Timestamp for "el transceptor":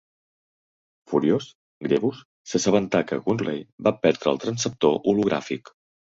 4.33-4.97